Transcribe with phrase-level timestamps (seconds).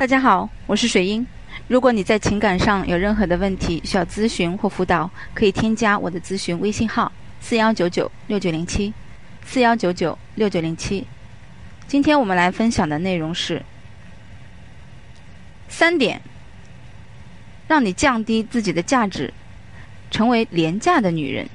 [0.00, 1.26] 大家好，我是水英。
[1.68, 8.94] 如果你在情感上有任何的问题需要咨询或辅导，可以添加我的咨询微信号：四幺九九六九零七，
[9.44, 11.06] 四幺九九六九零七。
[11.86, 13.62] 今天我们来分享的内容是
[15.68, 16.22] 三点，
[17.68, 19.30] 让你降低自己的价值，
[20.10, 21.46] 成为廉价的女人。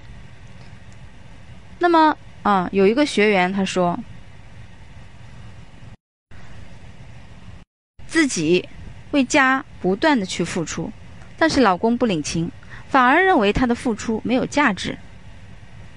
[1.79, 3.97] 那么啊，有一个学员他说。
[8.25, 8.67] 自己
[9.11, 10.91] 为家不断的去付出，
[11.37, 12.49] 但是老公不领情，
[12.89, 14.97] 反而认为他的付出没有价值。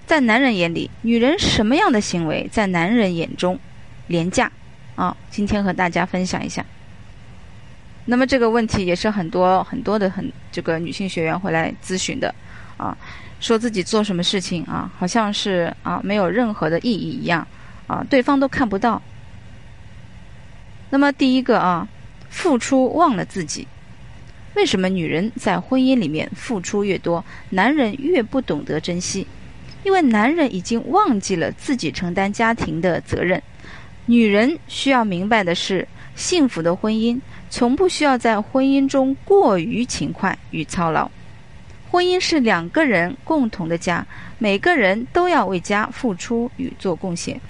[0.04, 3.58] 在男人眼里，女人什么样的行为在男人眼中
[4.08, 4.52] 廉价？
[4.94, 6.62] 啊，今天和大家分享一下。
[8.04, 12.34] 那么这个问题也是很多很多的很这个女性学员会来咨询的，
[12.76, 12.94] 啊，
[13.40, 17.48] 说自己做什么事情啊，好像是啊没有任何的意义一样，
[17.86, 19.00] 啊，对方都看不到。
[20.90, 21.88] 那么第一个啊。
[22.30, 23.66] 付出忘了自己，
[24.54, 29.26] 为什么女人在婚姻里面付出越多，男人越不懂得珍惜？
[29.84, 33.42] 因为男人已经忘记了自己承担家庭的责任。
[34.06, 41.10] 女人需要明白的是，幸福的婚姻从不需要在婚姻中过于勤快与操劳。
[41.90, 44.06] 婚姻是两个人共同的家，
[44.38, 47.40] 每个人都要为家付出与做贡献。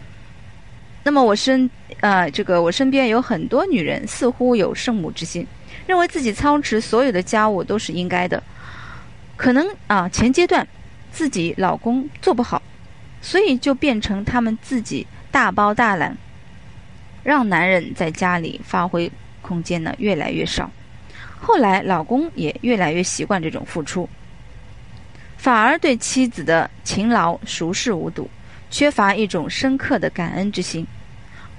[1.08, 1.70] 那么我身
[2.00, 5.46] 呃，这个我身边有很多女人似乎有圣母之心，
[5.86, 8.42] 认为自己操持所有的家务都是应该的。
[9.34, 10.68] 可能啊，前阶段
[11.10, 12.60] 自己老公做不好，
[13.22, 16.14] 所以就变成他们自己大包大揽，
[17.24, 20.70] 让男人在家里发挥空间呢越来越少。
[21.40, 24.06] 后来老公也越来越习惯这种付出，
[25.38, 28.28] 反而对妻子的勤劳熟视无睹，
[28.68, 30.86] 缺乏一种深刻的感恩之心。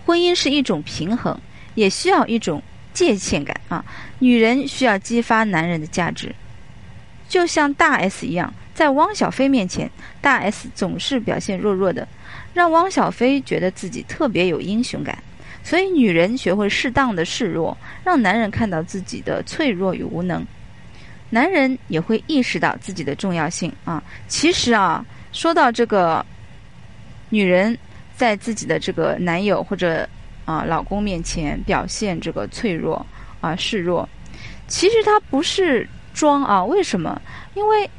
[0.10, 1.40] 婚姻是一种平衡，
[1.76, 2.60] 也需要一种
[2.94, 3.86] 界限感啊。
[4.18, 6.34] 女人需要激发男人的价值，
[7.28, 9.88] 就像大 S 一样，在汪小菲面前，
[10.20, 12.08] 大 S 总是表现弱弱的，
[12.56, 15.16] 让汪小菲觉得自己特别有英雄感。
[15.64, 20.44] 所以，女人学会适当的示弱，让男人看到自己的脆弱与无能，
[21.30, 24.04] 男人也会意识到自己的重要性啊。
[24.28, 26.26] 其实啊，说到这个
[27.30, 27.78] 女人。
[28.20, 30.06] 在自己的这个男友或者
[30.44, 33.06] 啊老公面前表现这个脆弱
[33.40, 34.08] 啊示弱，
[34.68, 37.22] 其实他不是装啊，为什么？
[37.54, 37.90] 因为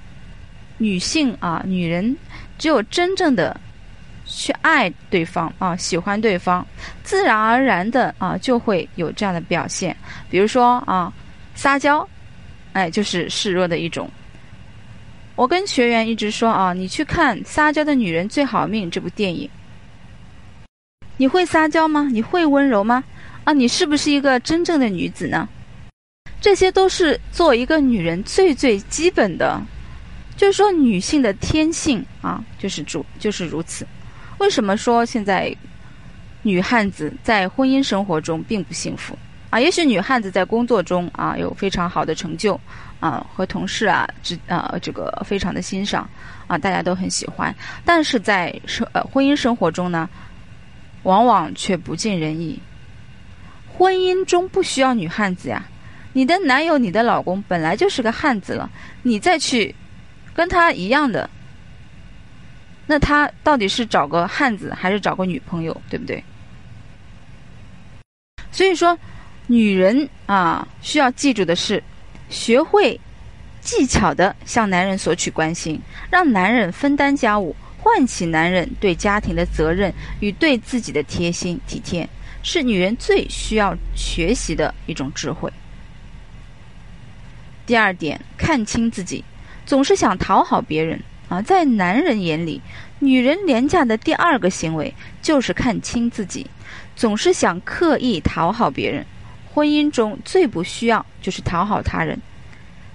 [0.77, 2.15] 女性啊女人
[2.59, 3.59] 只有真正的
[4.27, 6.67] 去爱对方啊喜欢对方，
[7.03, 9.97] 自然而然的啊就会有这样的表现。
[10.29, 11.11] 比如说啊
[11.55, 12.07] 撒娇，
[12.75, 14.07] 哎就是示弱的一种。
[15.35, 19.49] 我跟学员一直说啊，你去看《撒娇的女人最好命》这部电影。
[21.21, 22.09] 你会撒娇吗？
[22.11, 23.05] 你会温柔吗？
[23.45, 25.47] 啊，你是不是一个真正的女子呢？
[26.41, 29.61] 这些都是做一个女人最最基本的，
[30.35, 33.87] 就是说女性的天性啊，就是主就是如此。
[34.39, 35.55] 为什么说现在
[36.41, 39.15] 女汉子在婚姻生活中并不幸福
[39.51, 39.61] 啊？
[39.61, 42.59] 也许女汉子在工作中啊有非常好的成就
[42.99, 46.09] 啊，和同事啊之啊这个非常的欣赏
[46.47, 47.55] 啊，大家都很喜欢，
[47.85, 50.09] 但是在生呃婚姻生活中呢？
[51.03, 52.61] 往往却不尽人意。
[53.77, 55.65] 婚姻中不需要女汉子呀，
[56.13, 58.71] 你的男友、你的老公本来就是个汉子了，
[59.03, 59.75] 你再去
[60.35, 61.29] 跟他一样的，
[62.87, 66.23] 那他到底是找个汉子还是找个女朋友，对不对？
[68.53, 68.99] 所以说，
[69.47, 71.83] 女人啊，需要记住的是，
[72.29, 73.01] 学会
[73.61, 75.81] 技巧的向男人索取关心，
[76.11, 77.55] 让男人分担家务。
[77.83, 82.07] 唤起男人对家庭的责任与对自己的贴心体贴，
[82.43, 85.51] 是女人最需要学习的一种智慧。
[87.65, 89.25] 第二点，看清自己，
[89.65, 92.61] 总是想讨好别人啊，在男人眼里，
[92.99, 94.93] 女人廉价的第二个行为
[95.23, 96.47] 就是看清自己，
[96.95, 99.07] 总是想刻意讨好别人。
[99.55, 102.21] 婚姻中最不需要就是讨好他人。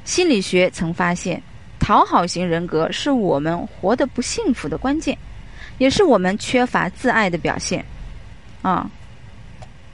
[0.04, 1.42] 心理学曾发现。
[1.86, 5.16] 讨好型人格是我们活得不幸福的关键，
[5.78, 7.86] 也是我们缺乏自爱的表现。
[8.64, 8.90] 啊，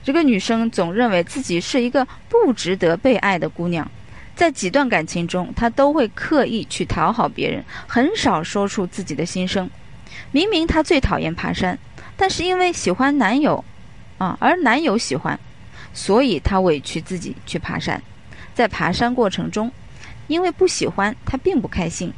[0.02, 3.86] 这个女生总认为自己是一个不值得被爱的姑娘，
[4.34, 9.68] 在几段感情中，她都会刻意去讨好别人，很少说出自己的心声。
[10.30, 11.78] 明明她最讨厌爬山，
[12.16, 13.62] 但是因为喜欢男友，
[14.16, 15.38] 啊，而男友喜欢，
[15.92, 18.02] 所以她委屈自己去爬山。
[18.54, 19.70] 在爬山过程中。
[20.32, 22.10] 因为不喜欢，她并不开心。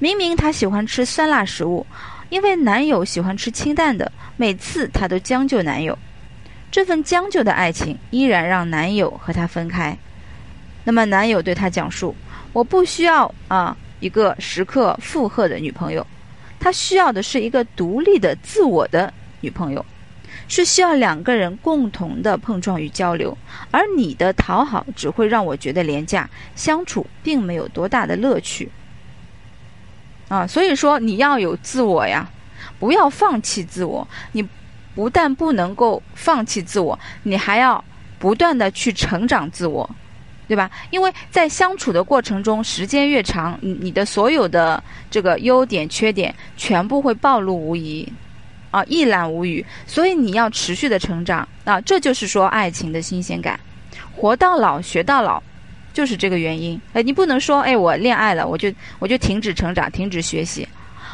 [0.00, 1.86] 明明她喜欢吃酸辣食物，
[2.30, 5.96] 因为男友喜欢吃清淡的，每次她都将就男友。
[6.72, 9.96] 这份将就的爱情依然让男友和她分开。
[10.82, 12.12] 那么男友对她讲述
[12.52, 16.04] ：“我不需要啊一个时刻附和的女朋友，
[16.58, 19.84] 他需要的是一个独立的自我的女朋友，
[20.48, 23.36] 是需要两个人共同的碰撞与交流。
[23.70, 28.70] 而你的讨好只会让我觉得廉价，相处并没有多大的乐趣。”
[30.28, 32.26] 啊，所以说你要有自我呀，
[32.78, 34.06] 不要放弃自我。
[34.32, 34.42] 你
[34.94, 37.82] 不但不能够放弃自我，你还要
[38.18, 39.88] 不断的去成长自我，
[40.48, 40.70] 对吧？
[40.90, 48.10] 因为在相处的过程中，时间越长，你你的所有的这个优点、缺点全部会暴露无遗，
[48.72, 49.64] 啊，一览无余。
[49.86, 53.60] 所以你要持续的成长啊，这就是说爱情的新鲜感，
[54.16, 55.40] 活到老学到老。
[55.94, 60.66] 就是这个原因，哎，你不能说，哎，我恋爱了，我就我就停止成长，停止学习。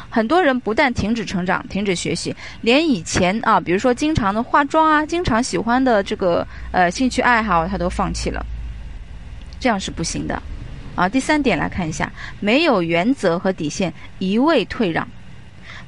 [0.09, 8.41] 很多人不但停止成长，停止学习，连以前啊，比如说经常的化妆啊，经常喜欢的这个呃兴趣爱好，他都放弃了。
[9.59, 10.41] 这样是不行的，
[10.95, 11.09] 啊。
[11.09, 12.09] 第三点来看一下，
[12.39, 15.05] 没有原则和底线，一味退让。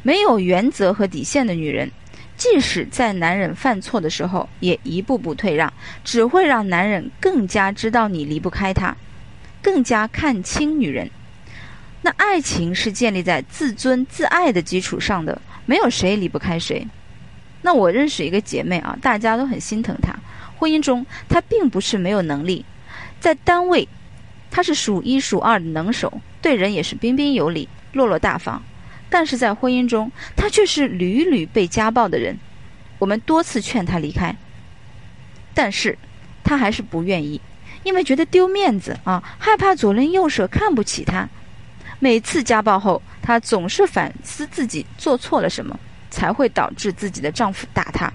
[0.04, 1.90] 没有原则和底线的女人。
[2.38, 5.72] 即使在男人犯错的时候，也一步步退让，
[6.04, 8.98] 只会让男人更加知道你离不开他，
[9.62, 11.08] 更加看清女人。
[12.02, 16.88] 那爱情是建立在自尊自爱的基础上的，没有谁离不开谁。
[17.62, 20.12] 那我认识一个姐妹啊，大家都很心疼她。
[20.58, 22.66] 婚姻中，她并不是没有能力，
[23.20, 23.88] 在单位，
[24.50, 26.12] 她是数一数二的能手，
[26.42, 28.60] 对人也是彬彬有礼、落落大方。
[29.12, 32.40] 但是在婚姻中，他却是屡屡被家暴的人。
[32.98, 34.36] 我们多次劝他离开，
[35.54, 35.98] 但是，
[36.44, 37.42] 他还是不愿意，
[37.84, 41.28] 因为觉得丢面子啊，害怕左邻右舍看不起他。
[42.00, 45.78] 每次家暴后，她总是反思自己做错了什么，
[46.10, 48.14] 才会导致自己的丈夫打她。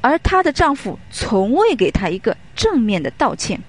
[0.00, 3.60] 而她的丈夫从未给她一个正面的道歉，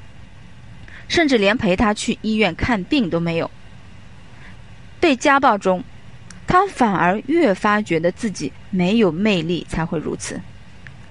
[1.09, 3.51] 甚至连陪她去医院看病都没有。
[4.99, 5.83] 被家暴中。
[6.47, 10.39] 他反而越发觉得自己没有魅力，才会如此。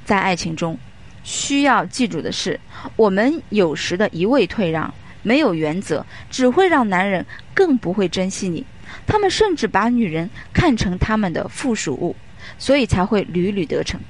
[0.05, 0.79] 在爱情中，
[1.23, 2.59] 需要记住的是，
[2.97, 4.93] 我们有时的一味退让、
[5.23, 8.65] 没有原则，只会让男人更不会珍惜你。
[9.07, 12.17] 他们甚至把女人看成他们的附属物，
[12.59, 14.01] 所以才会屡屡得逞。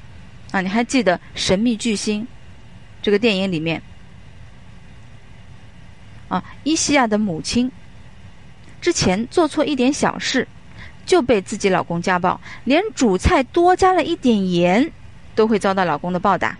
[0.52, 2.22] 啊，你还记得《神秘巨星》
[3.02, 3.82] 这个电影里面
[6.28, 7.70] 啊，伊西亚的母亲
[8.80, 10.46] 之前做错一点小事。
[11.06, 14.92] 就被自己老公家暴，连煮菜多加了一点盐，
[15.34, 16.58] 都会遭到老公的暴打。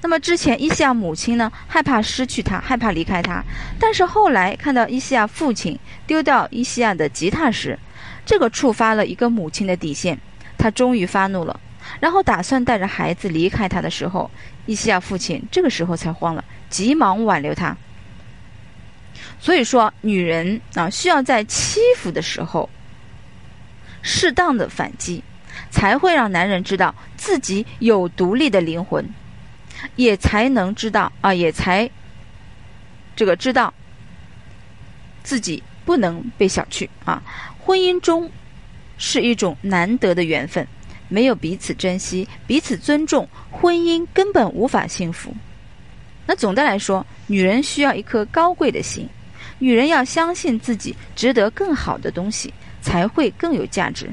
[0.00, 3.42] 那么之前伊西亚母亲呢，害怕失去他，害怕离开他。
[3.80, 5.76] 但是后来看到伊西亚父亲
[6.06, 7.76] 丢掉伊西亚的吉他时，
[8.24, 10.16] 这个触发了一个母亲的底线，
[10.56, 11.58] 她终于发怒了，
[11.98, 14.30] 然后打算带着孩子离开他的时候，
[14.66, 17.76] 伊西亚父亲这个时候才慌了，急忙挽留他。
[19.40, 22.70] 所以说，女人啊，需要在欺负的时候。
[24.02, 25.22] 适当的反击，
[25.70, 29.04] 才会让男人知道自己有独立的灵魂，
[29.96, 31.88] 也才能知道啊，也才
[33.16, 33.72] 这个知道
[35.22, 37.22] 自己不能被小觑啊。
[37.58, 38.30] 婚姻中
[38.96, 40.66] 是一种难得的缘分，
[41.08, 45.34] 没有彼此珍惜、彼此尊重，婚姻根本无法幸福。
[46.26, 49.08] 那总的来说，女人需要一颗高贵的心，
[49.58, 52.52] 女人要相信自己值得更好的东西。
[52.80, 54.10] 才会更有价值。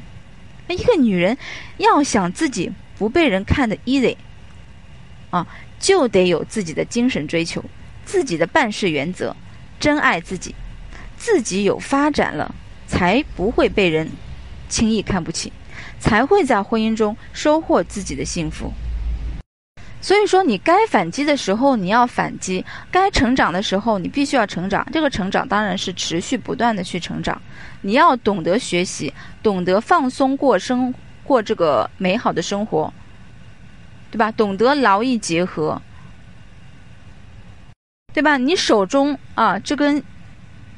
[0.67, 1.37] 那一个女人
[1.77, 4.15] 要想自己不被人看得 easy，
[5.29, 5.47] 啊，
[5.79, 7.63] 就得有自己的精神追求，
[8.03, 9.35] 自己的办事原则，
[9.79, 10.55] 真爱自己，
[11.17, 12.55] 自己有发展了，
[12.87, 14.09] 才不会被人
[14.67, 15.53] 轻易看不起，
[15.99, 18.71] 才会在婚姻中收获自己的幸福。
[20.05, 24.85] 所以说，你该反击的时候你要反击，该成长的时候你必须要成长。
[24.93, 27.41] 这个成长当然是持续不断的去成长。
[27.81, 30.93] 你要懂得学习，懂得放松过生
[31.23, 32.93] 过这个美好的生活，
[34.11, 34.31] 对吧？
[34.33, 35.81] 懂得劳逸结合，
[38.13, 38.37] 对吧？
[38.37, 40.03] 你手中啊这根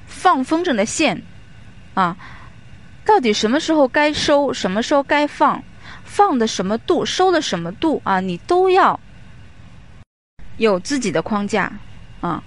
[0.05, 1.22] 放风筝的线
[1.96, 2.15] 啊，
[3.03, 5.62] 到底什么时候该收，什么时候该放，
[6.05, 8.98] 放的什么度，收的什么度啊，你都要。
[10.57, 11.71] 有自己的框架，
[12.19, 12.43] 啊，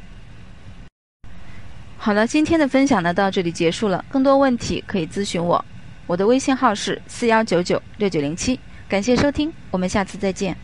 [1.97, 4.05] 好了，今天的分享呢到这里结束了。
[4.09, 5.65] 更多问题可以咨询我，
[6.07, 8.59] 我的微信号是四幺九九六九零七。
[8.89, 10.57] 感谢收听，我们下次再见。